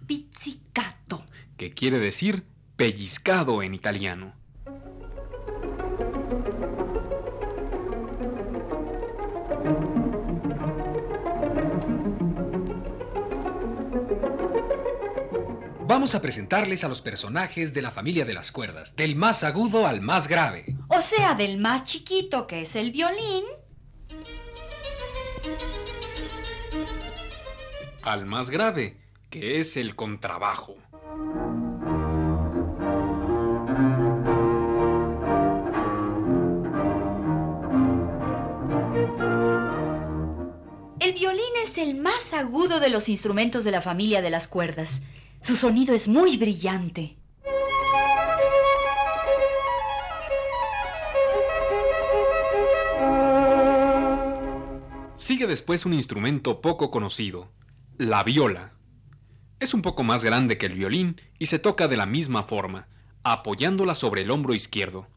Pizzicato. 0.07 1.25
que 1.57 1.71
quiere 1.73 1.99
decir 1.99 2.45
pellizcado 2.77 3.61
en 3.61 3.73
italiano. 3.73 4.38
Vamos 15.99 16.15
a 16.15 16.21
presentarles 16.21 16.85
a 16.85 16.87
los 16.87 17.01
personajes 17.01 17.73
de 17.73 17.81
la 17.81 17.91
familia 17.91 18.23
de 18.23 18.33
las 18.33 18.53
cuerdas, 18.53 18.95
del 18.95 19.17
más 19.17 19.43
agudo 19.43 19.85
al 19.85 19.99
más 19.99 20.29
grave. 20.29 20.77
O 20.87 21.01
sea, 21.01 21.35
del 21.35 21.57
más 21.57 21.83
chiquito 21.83 22.47
que 22.47 22.61
es 22.61 22.77
el 22.77 22.91
violín, 22.91 23.43
Al 28.01 28.25
más 28.25 28.49
grave, 28.49 28.95
que 29.29 29.59
es 29.59 29.75
el 29.75 29.97
contrabajo. 29.97 30.77
el 41.01 41.13
violín 41.13 41.41
es 41.63 41.77
el 41.77 41.95
más 41.95 42.33
agudo 42.33 42.79
de 42.79 42.89
los 42.89 43.09
instrumentos 43.09 43.65
de 43.65 43.71
la 43.71 43.81
familia 43.81 44.21
de 44.21 44.29
las 44.29 44.47
cuerdas. 44.47 45.01
Su 45.41 45.55
sonido 45.55 45.95
es 45.95 46.09
muy 46.09 46.35
brillante. 46.35 47.17
Sigue 55.15 55.47
después 55.47 55.85
un 55.85 55.93
instrumento 55.93 56.59
poco 56.59 56.91
conocido, 56.91 57.49
la 57.97 58.23
viola. 58.23 58.73
Es 59.61 59.73
un 59.73 59.81
poco 59.81 60.03
más 60.03 60.25
grande 60.25 60.57
que 60.57 60.65
el 60.65 60.73
violín 60.73 61.21
y 61.37 61.45
se 61.45 61.57
toca 61.57 61.87
de 61.87 61.95
la 61.95 62.05
misma 62.05 62.43
forma, 62.43 62.87
apoyándola 63.23 63.95
sobre 63.95 64.23
el 64.23 64.31
hombro 64.31 64.53
izquierdo. 64.53 65.07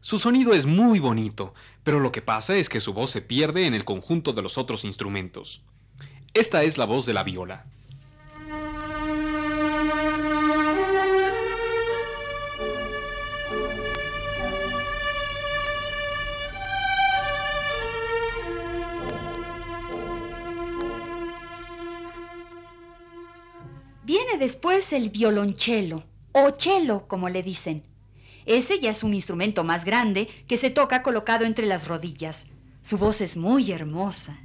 Su 0.00 0.20
sonido 0.20 0.54
es 0.54 0.66
muy 0.66 1.00
bonito, 1.00 1.52
pero 1.82 1.98
lo 1.98 2.12
que 2.12 2.22
pasa 2.22 2.56
es 2.56 2.68
que 2.68 2.78
su 2.78 2.94
voz 2.94 3.10
se 3.10 3.22
pierde 3.22 3.66
en 3.66 3.74
el 3.74 3.84
conjunto 3.84 4.32
de 4.32 4.42
los 4.42 4.56
otros 4.56 4.84
instrumentos. 4.84 5.62
Esta 6.32 6.62
es 6.62 6.78
la 6.78 6.84
voz 6.84 7.06
de 7.06 7.14
la 7.14 7.24
viola. 7.24 7.66
Después 24.38 24.92
el 24.92 25.10
violonchelo, 25.10 26.04
o 26.32 26.50
chelo, 26.50 27.06
como 27.08 27.28
le 27.28 27.42
dicen. 27.42 27.82
Ese 28.46 28.78
ya 28.80 28.90
es 28.90 29.02
un 29.02 29.12
instrumento 29.12 29.64
más 29.64 29.84
grande 29.84 30.28
que 30.46 30.56
se 30.56 30.70
toca 30.70 31.02
colocado 31.02 31.44
entre 31.44 31.66
las 31.66 31.86
rodillas. 31.86 32.46
Su 32.80 32.96
voz 32.96 33.20
es 33.20 33.36
muy 33.36 33.70
hermosa. 33.70 34.38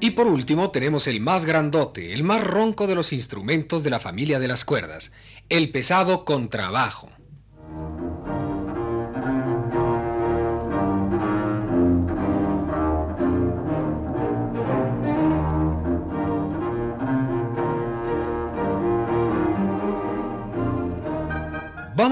Y 0.00 0.10
por 0.10 0.26
último 0.26 0.70
tenemos 0.70 1.06
el 1.06 1.20
más 1.20 1.46
grandote, 1.46 2.12
el 2.12 2.24
más 2.24 2.44
ronco 2.44 2.86
de 2.86 2.94
los 2.94 3.12
instrumentos 3.12 3.82
de 3.82 3.90
la 3.90 4.00
familia 4.00 4.38
de 4.38 4.48
las 4.48 4.64
cuerdas, 4.64 5.12
el 5.48 5.70
pesado 5.70 6.26
contrabajo. 6.26 7.10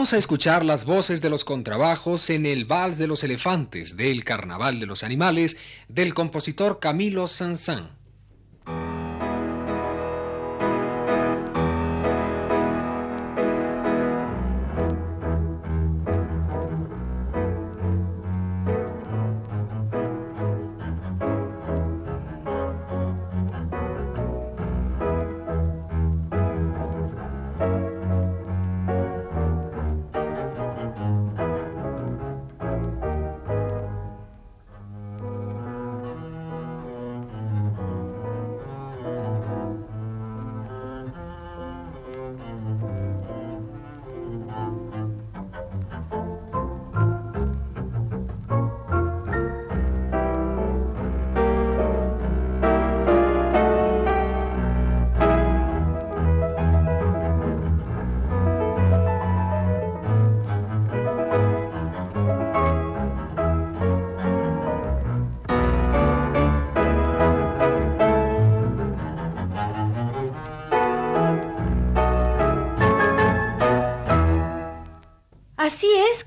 Vamos 0.03 0.15
a 0.15 0.19
escuchar 0.19 0.65
las 0.65 0.85
voces 0.85 1.23
de 1.23 1.31
los 1.31 1.45
contrabajos 1.45 2.29
en 2.29 2.45
el 2.45 2.65
Vals 2.65 2.99
de 2.99 3.07
los 3.07 3.23
Elefantes 3.23 3.97
del 3.97 4.25
Carnaval 4.25 4.81
de 4.81 4.87
los 4.87 5.05
Animales 5.05 5.57
del 5.87 6.13
compositor 6.13 6.81
Camilo 6.81 7.29
Sansán. 7.29 8.02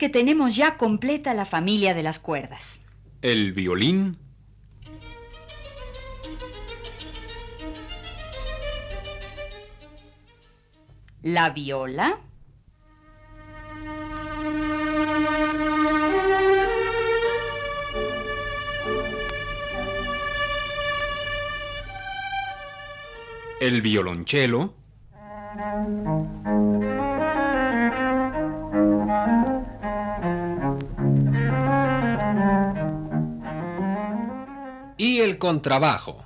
Que 0.05 0.09
tenemos 0.09 0.55
ya 0.55 0.77
completa 0.77 1.33
la 1.33 1.45
familia 1.45 1.95
de 1.95 2.03
las 2.03 2.19
cuerdas. 2.19 2.79
El 3.23 3.53
violín. 3.53 4.19
La 11.23 11.49
viola. 11.49 12.19
El 23.59 23.81
violonchelo. 23.81 24.75
El 35.25 35.39
contrabajo. 35.39 36.23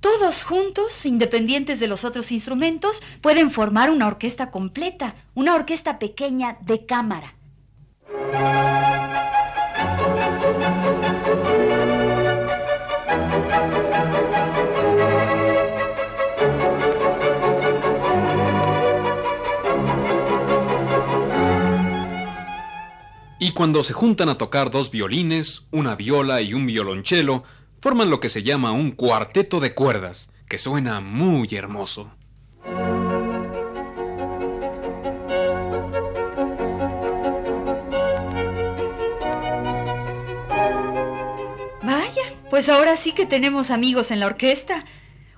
Todos 0.00 0.42
juntos, 0.42 1.06
independientes 1.06 1.78
de 1.78 1.86
los 1.86 2.04
otros 2.04 2.32
instrumentos, 2.32 3.00
pueden 3.20 3.50
formar 3.50 3.90
una 3.90 4.08
orquesta 4.08 4.50
completa, 4.50 5.14
una 5.34 5.54
orquesta 5.54 6.00
pequeña 6.00 6.58
de 6.62 6.84
cámara. 6.84 7.34
Y 23.42 23.50
cuando 23.50 23.82
se 23.82 23.92
juntan 23.92 24.28
a 24.28 24.38
tocar 24.38 24.70
dos 24.70 24.92
violines, 24.92 25.62
una 25.72 25.96
viola 25.96 26.42
y 26.42 26.54
un 26.54 26.64
violonchelo, 26.64 27.42
forman 27.80 28.08
lo 28.08 28.20
que 28.20 28.28
se 28.28 28.44
llama 28.44 28.70
un 28.70 28.92
cuarteto 28.92 29.58
de 29.58 29.74
cuerdas, 29.74 30.30
que 30.48 30.58
suena 30.58 31.00
muy 31.00 31.48
hermoso. 31.50 32.12
Vaya, 41.82 42.22
pues 42.48 42.68
ahora 42.68 42.94
sí 42.94 43.10
que 43.10 43.26
tenemos 43.26 43.72
amigos 43.72 44.12
en 44.12 44.20
la 44.20 44.26
orquesta. 44.26 44.84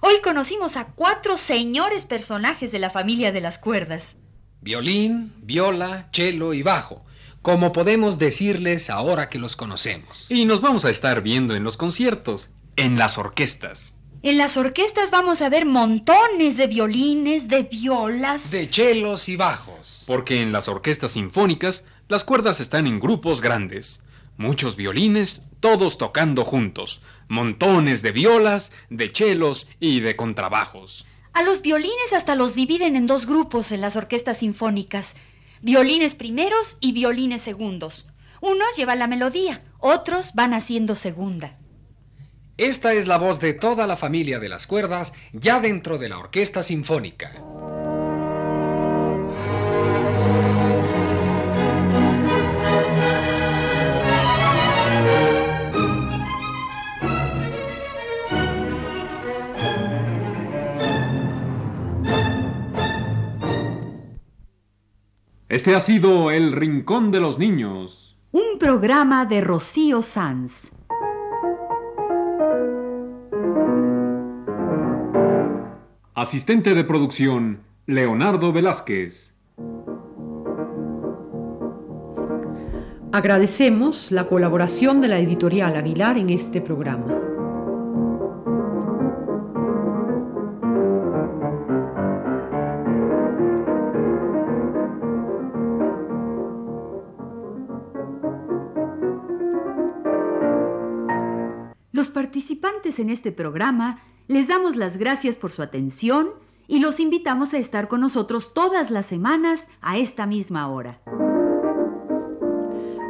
Hoy 0.02 0.16
conocimos 0.22 0.76
a 0.76 0.88
cuatro 0.88 1.38
señores 1.38 2.04
personajes 2.04 2.70
de 2.70 2.80
la 2.80 2.90
familia 2.90 3.32
de 3.32 3.40
las 3.40 3.58
cuerdas. 3.58 4.18
Violín, 4.60 5.32
viola, 5.38 6.10
cello 6.12 6.52
y 6.52 6.62
bajo, 6.62 7.02
como 7.44 7.72
podemos 7.72 8.18
decirles 8.18 8.88
ahora 8.88 9.28
que 9.28 9.38
los 9.38 9.54
conocemos. 9.54 10.24
Y 10.30 10.46
nos 10.46 10.62
vamos 10.62 10.86
a 10.86 10.90
estar 10.90 11.20
viendo 11.20 11.54
en 11.54 11.62
los 11.62 11.76
conciertos, 11.76 12.48
en 12.76 12.96
las 12.96 13.18
orquestas. 13.18 13.92
En 14.22 14.38
las 14.38 14.56
orquestas 14.56 15.10
vamos 15.10 15.42
a 15.42 15.50
ver 15.50 15.66
montones 15.66 16.56
de 16.56 16.68
violines, 16.68 17.46
de 17.46 17.64
violas. 17.64 18.50
De 18.50 18.70
chelos 18.70 19.28
y 19.28 19.36
bajos. 19.36 20.04
Porque 20.06 20.40
en 20.40 20.52
las 20.52 20.68
orquestas 20.68 21.10
sinfónicas 21.10 21.84
las 22.08 22.24
cuerdas 22.24 22.60
están 22.60 22.86
en 22.86 22.98
grupos 22.98 23.42
grandes. 23.42 24.00
Muchos 24.38 24.74
violines, 24.74 25.42
todos 25.60 25.98
tocando 25.98 26.46
juntos. 26.46 27.02
Montones 27.28 28.00
de 28.00 28.12
violas, 28.12 28.72
de 28.88 29.12
chelos 29.12 29.68
y 29.80 30.00
de 30.00 30.16
contrabajos. 30.16 31.04
A 31.34 31.42
los 31.42 31.60
violines 31.60 32.14
hasta 32.14 32.36
los 32.36 32.54
dividen 32.54 32.96
en 32.96 33.06
dos 33.06 33.26
grupos 33.26 33.70
en 33.70 33.82
las 33.82 33.96
orquestas 33.96 34.38
sinfónicas. 34.38 35.14
Violines 35.64 36.14
primeros 36.14 36.76
y 36.80 36.92
violines 36.92 37.40
segundos. 37.40 38.06
Unos 38.42 38.76
llevan 38.76 38.98
la 38.98 39.06
melodía, 39.06 39.62
otros 39.78 40.34
van 40.34 40.52
haciendo 40.52 40.94
segunda. 40.94 41.56
Esta 42.58 42.92
es 42.92 43.06
la 43.06 43.16
voz 43.16 43.40
de 43.40 43.54
toda 43.54 43.86
la 43.86 43.96
familia 43.96 44.38
de 44.40 44.50
las 44.50 44.66
cuerdas 44.66 45.14
ya 45.32 45.60
dentro 45.60 45.96
de 45.96 46.10
la 46.10 46.18
orquesta 46.18 46.62
sinfónica. 46.62 47.42
Este 65.54 65.76
ha 65.76 65.78
sido 65.78 66.32
El 66.32 66.50
Rincón 66.50 67.12
de 67.12 67.20
los 67.20 67.38
Niños. 67.38 68.16
Un 68.32 68.58
programa 68.58 69.24
de 69.24 69.40
Rocío 69.40 70.02
Sanz. 70.02 70.72
Asistente 76.12 76.74
de 76.74 76.82
producción, 76.82 77.60
Leonardo 77.86 78.52
Velázquez. 78.52 79.32
Agradecemos 83.12 84.10
la 84.10 84.26
colaboración 84.26 85.00
de 85.00 85.06
la 85.06 85.20
editorial 85.20 85.76
Aguilar 85.76 86.18
en 86.18 86.30
este 86.30 86.60
programa. 86.62 87.23
Participantes 102.44 102.98
en 102.98 103.08
este 103.08 103.32
programa 103.32 104.00
les 104.28 104.48
damos 104.48 104.76
las 104.76 104.98
gracias 104.98 105.38
por 105.38 105.50
su 105.50 105.62
atención 105.62 106.28
y 106.68 106.78
los 106.78 107.00
invitamos 107.00 107.54
a 107.54 107.58
estar 107.58 107.88
con 107.88 108.02
nosotros 108.02 108.52
todas 108.52 108.90
las 108.90 109.06
semanas 109.06 109.70
a 109.80 109.96
esta 109.96 110.26
misma 110.26 110.68
hora. 110.68 111.00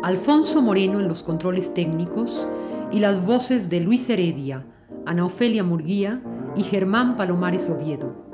Alfonso 0.05 0.63
Moreno 0.63 1.01
en 1.01 1.09
los 1.09 1.25
controles 1.25 1.75
técnicos 1.75 2.47
y 2.93 3.01
las 3.01 3.27
voces 3.27 3.69
de 3.69 3.81
Luis 3.81 4.09
Heredia, 4.09 4.67
Ana 5.05 5.25
Ofelia 5.25 5.65
Murguía 5.65 6.23
y 6.55 6.63
Germán 6.63 7.17
Palomares 7.17 7.69
Oviedo. 7.69 8.34